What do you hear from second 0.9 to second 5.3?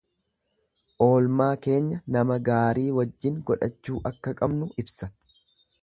Oolmaa keenya nama gaarii wajjiin godhachuu akka qabnu ibsa.